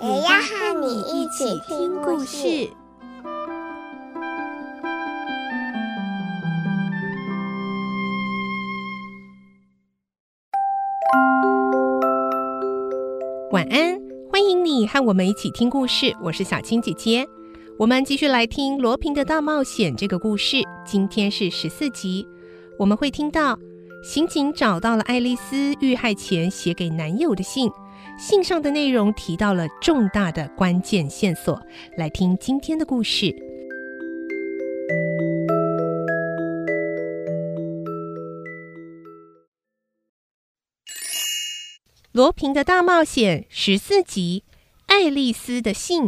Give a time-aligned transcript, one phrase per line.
[0.00, 2.70] 也要和你一起听故事。
[13.50, 13.98] 晚安，
[14.30, 16.14] 欢迎你和我们一起听故事。
[16.22, 17.26] 我是小青姐姐，
[17.76, 20.58] 我们继续来听《罗平的大冒险》这个故事。
[20.86, 22.24] 今天是十四集，
[22.78, 23.58] 我们会听到
[24.04, 27.68] 刑警找到了爱丽丝遇害前写给男友的信，
[28.18, 31.62] 信上的内容提到了重大的关键线索。
[31.96, 33.26] 来听今天的故事。
[42.10, 44.42] 《罗平的大冒险》十四集，
[44.86, 46.02] 《爱丽丝的信》。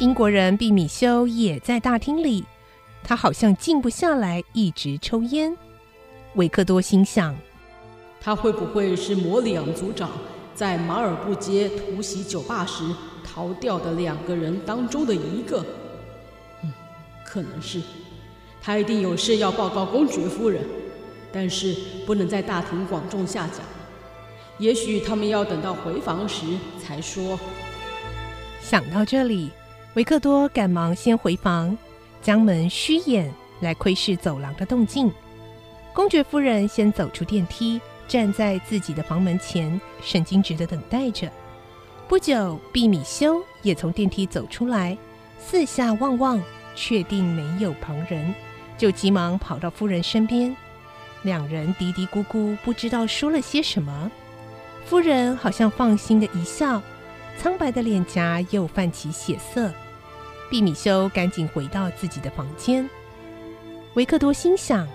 [0.00, 2.44] 英国人毕米修也在大厅里，
[3.04, 5.54] 他好像静不下来，一直抽烟。
[6.34, 7.36] 维克多心想：
[8.20, 10.10] 他会不会是摩里昂组长
[10.54, 12.82] 在马尔布街突袭酒吧时
[13.22, 15.64] 逃掉的两个人当中的一个？
[16.62, 16.72] 嗯
[17.24, 17.80] 可能是，
[18.62, 20.62] 他一定有事要报告公爵夫人，
[21.32, 23.60] 但是不能在大庭广众下讲。
[24.58, 26.46] 也许他们要等到回房时
[26.80, 27.38] 才说。
[28.60, 29.50] 想到这里，
[29.94, 31.76] 维克多赶忙先回房，
[32.24, 33.30] 将门虚掩
[33.60, 35.12] 来窥视走廊的动静。
[35.92, 41.30] 公爵夫人先走出电梯，站在自己的房门前，神经质地等待着。
[42.08, 44.96] 不久，毕米修也从电梯走出来，
[45.38, 46.42] 四下望望。
[46.76, 48.34] 确定没有旁人，
[48.76, 50.56] 就急忙跑到夫人身边。
[51.22, 54.10] 两人嘀嘀咕咕，不知道说了些什么。
[54.84, 56.82] 夫人好像放心的一笑，
[57.38, 59.72] 苍白的脸颊又泛起血色。
[60.50, 62.88] 毕米修赶紧回到自己的房间。
[63.94, 64.86] 维克多心想：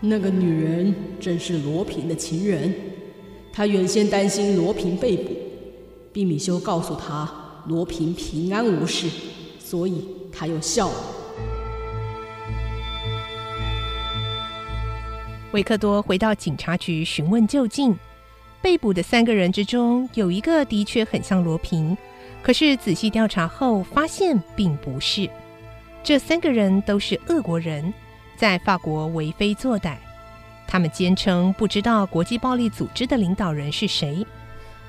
[0.00, 2.74] 那个女人正是罗平的情人。
[3.52, 5.32] 他原先担心罗平被捕，
[6.12, 7.30] 毕米修告诉他
[7.66, 9.08] 罗平平安无事，
[9.58, 10.06] 所以。
[10.30, 10.94] 他又笑了。
[15.52, 17.96] 维克多回到警察局询问究竟。
[18.62, 21.96] 被捕的三个人之中，有一个的确很像罗平，
[22.42, 25.28] 可是仔细调查后发现并不是。
[26.02, 27.92] 这三个人都是俄国人，
[28.36, 29.96] 在法国为非作歹。
[30.66, 34.26] 他们坚称不知道国际暴力组织的领导人是谁。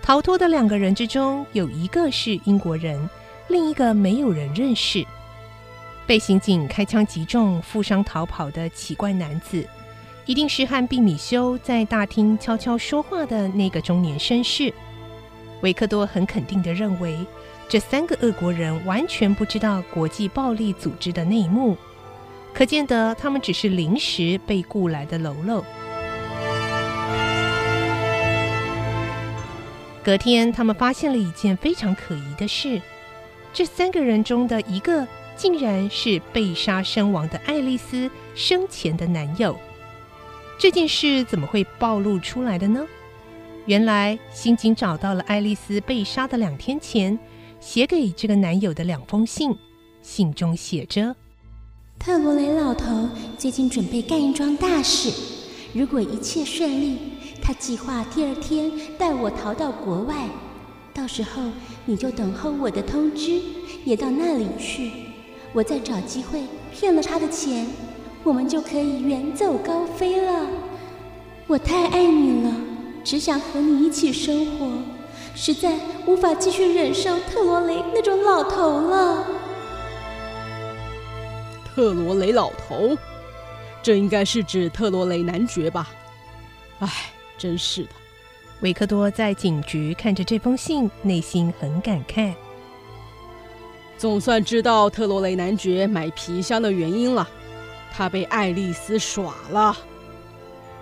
[0.00, 3.08] 逃脱的两个人之中，有一个是英国人，
[3.48, 5.04] 另一个没有人认识。
[6.06, 9.66] 被刑警开枪击中、负伤逃跑的奇怪男子，
[10.26, 14.72] 一定是和毕米修在大厅悄悄说话的那个中年绅士。
[15.62, 17.18] 维克多很肯定地认为，
[17.68, 21.76] 这三个俄国人完全不知道国际暴力组织的内幕，
[22.54, 25.64] 可见得他们只是临时被雇来的喽喽。
[30.04, 32.80] 隔天，他们发现了一件非常可疑的事：
[33.52, 35.06] 这三个人中的一个。
[35.34, 39.58] 竟然是被杀身亡的爱丽丝生前的男友，
[40.58, 42.86] 这件事怎么会暴露出来的呢？
[43.66, 47.16] 原来刑警找到了爱丽丝被杀的两天前
[47.60, 49.56] 写给这个男友的两封信，
[50.02, 51.14] 信中写着
[51.96, 53.08] ：“特罗雷老头
[53.38, 55.12] 最近准备干一桩大事，
[55.72, 56.98] 如果一切顺利，
[57.40, 58.68] 他计划第二天
[58.98, 60.28] 带我逃到国外，
[60.92, 61.44] 到时候
[61.86, 63.40] 你就等候我的通知，
[63.84, 64.90] 也到那里去。”
[65.54, 67.66] 我再找机会骗了他的钱，
[68.24, 70.48] 我们就可以远走高飞了。
[71.46, 72.50] 我太爱你了，
[73.04, 74.70] 只想和你一起生活，
[75.34, 75.76] 实在
[76.06, 79.26] 无法继续忍受特罗雷那种老头了。
[81.74, 82.96] 特罗雷老头，
[83.82, 85.88] 这应该是指特罗雷男爵吧？
[86.78, 86.88] 唉，
[87.36, 87.90] 真是的。
[88.60, 92.32] 维克多在警局看着这封信，内心很感慨。
[93.98, 97.28] 总算知道特罗雷男爵买皮箱的原因了，
[97.92, 99.76] 他被爱丽丝耍了。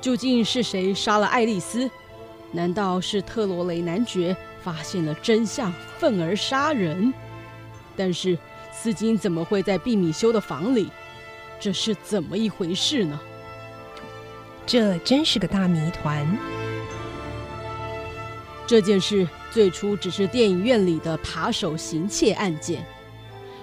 [0.00, 1.90] 究竟是谁杀了爱丽丝？
[2.54, 7.12] 难道是特罗雷男爵发现了真相，愤而杀人？
[7.96, 8.38] 但是
[8.72, 10.88] 丝巾怎么会在毕米修的房里？
[11.58, 13.20] 这是怎么一回事呢？
[14.64, 16.24] 这真是个大谜团。
[18.66, 22.86] 这件事最初只是电影院里的扒手行窃案件，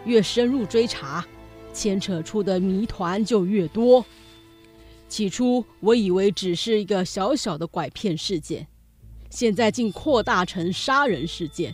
[0.04, 1.26] 越深入追查，
[1.74, 4.06] 牵扯出的谜团就越多。
[5.08, 8.68] 起初我以为只是一个小小的拐骗事件，
[9.32, 11.74] 现在竟扩大成杀人事件，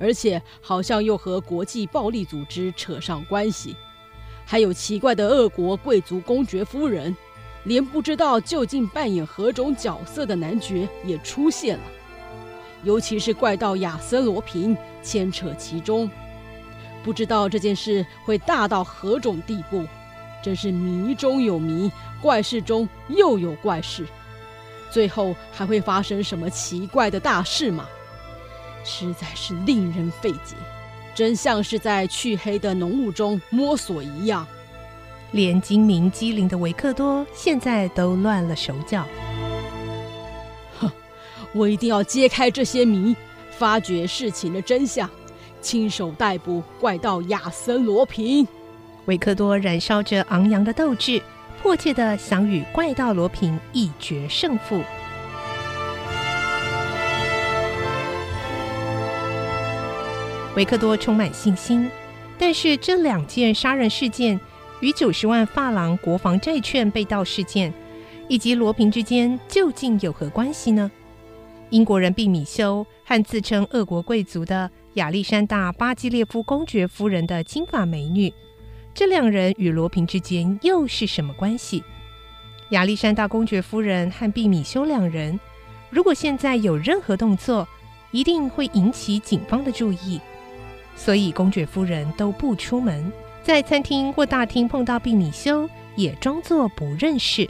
[0.00, 3.76] 而且好像又和国际暴力组织扯上关系，
[4.44, 7.14] 还有奇怪的俄国贵族公爵夫人，
[7.64, 11.84] 连不知道究竟扮演何种角色的男爵也出现了，
[12.84, 16.10] 尤其是怪盗亚森罗平牵扯其中，
[17.04, 19.84] 不知道这件事会大到何种地步。
[20.40, 21.90] 真是谜中有谜，
[22.22, 24.06] 怪事中又有怪事，
[24.90, 27.86] 最后还会发生什么奇怪的大事吗？
[28.84, 30.54] 实在是令人费解，
[31.14, 34.46] 真像是在去黑的浓雾中摸索一样。
[35.32, 39.04] 连精明机灵的维克多现在都乱了手脚。
[40.78, 40.90] 哼，
[41.52, 43.14] 我一定要揭开这些谜，
[43.50, 45.10] 发掘事情的真相，
[45.60, 48.48] 亲手逮捕怪盗亚森罗平。
[49.04, 51.20] 维克多燃烧着昂扬的斗志，
[51.68, 54.82] 迫切的想与怪盗罗平一决胜负。
[60.56, 61.90] 维克多充满信心，
[62.38, 64.40] 但是这两件杀人事件
[64.80, 67.70] 与九十万发廊国防债券被盗事件
[68.28, 70.90] 以及罗平之间究竟有何关系呢？
[71.68, 78.32] 英国人毕米修和自称俄国贵族的亚历山大·巴基列夫公爵夫人的金发美女。
[78.98, 81.84] 这两人与罗平之间又是什么关系？
[82.70, 85.38] 亚历山大公爵夫人和毕米修两人，
[85.88, 87.64] 如果现在有任何动作，
[88.10, 90.20] 一定会引起警方的注意。
[90.96, 97.48] 所以公爵夫人都不出门，在餐厅或大厅碰到毕米修，也装作不认识。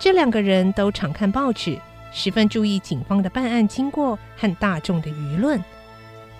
[0.00, 1.78] 这两个人都常看报纸，
[2.12, 5.62] 十分注意警方的办案经过和大众的舆论。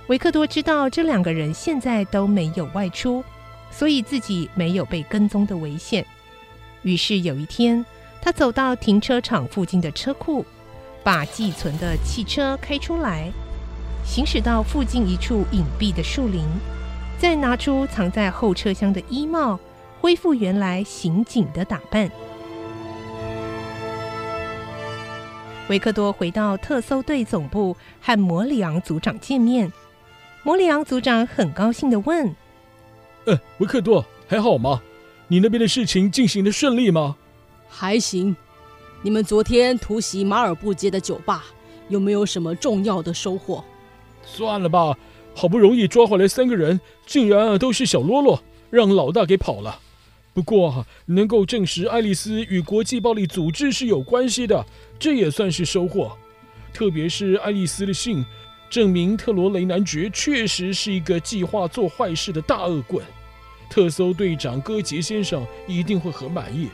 [0.09, 3.23] 维克多知道这两个人现在都没有外出。
[3.71, 6.05] 所以自己没有被跟踪的危险。
[6.83, 7.85] 于是有一天，
[8.21, 10.45] 他走到停车场附近的车库，
[11.03, 13.31] 把寄存的汽车开出来，
[14.05, 16.45] 行驶到附近一处隐蔽的树林，
[17.19, 19.59] 再拿出藏在后车厢的衣帽，
[20.01, 22.11] 恢复原来刑警的打扮。
[25.69, 29.73] 维克多回到特搜队总部，和摩里昂组长见面。
[30.43, 32.35] 摩里昂组长很高兴地问。
[33.27, 34.81] 呃，维克多还好吗？
[35.29, 37.17] 你那边的事情进行得顺利吗？
[37.69, 38.35] 还行。
[39.03, 41.45] 你们昨天突袭马尔布街的酒吧，
[41.89, 43.65] 有没有什么重要的收获？
[44.25, 44.99] 算了吧，
[45.35, 49.79] 好不容易抓回来三个人，竟然都是小喽啰，让老大给跑了。
[50.33, 54.65] 不过能够证实爱丽丝与国际暴力组织是有关系的，
[54.99, 56.17] 这也算是收获。
[56.73, 58.25] 特别是爱丽丝的信。
[58.71, 63.05] 证明特罗雷男爵确实是一个计划做坏事的大恶棍，
[63.69, 66.71] 特搜队长戈杰先生一定会很满意。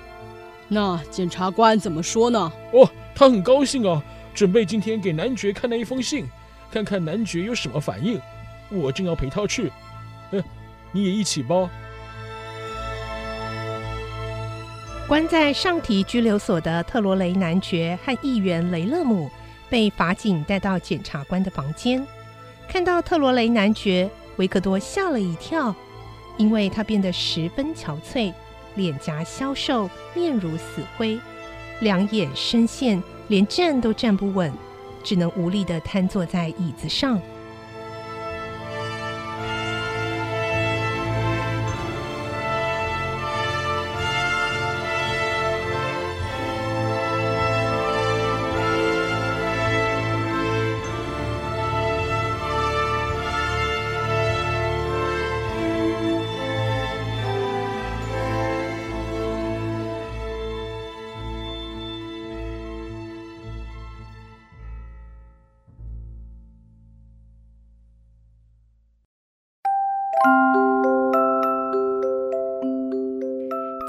[0.69, 2.52] 那检察官怎么说呢？
[2.75, 4.02] 哦，他很高兴啊，
[4.34, 6.26] 准备今天给男爵看那一封信，
[6.70, 8.20] 看看男爵有什么反应。
[8.69, 9.72] 我正要陪他去，
[10.32, 10.44] 嗯，
[10.93, 11.70] 你也一起吧。
[15.08, 19.31] 关在上体拘留所的特罗雷男爵和议员雷勒姆。
[19.69, 22.06] 被法警带到检察官的房间，
[22.69, 25.75] 看到特罗雷男爵，维克多吓了一跳，
[26.37, 28.32] 因为他变得十分憔悴，
[28.75, 31.19] 脸颊消瘦，面如死灰，
[31.81, 34.53] 两眼深陷，连站都站不稳，
[35.03, 37.20] 只能无力地瘫坐在椅子上。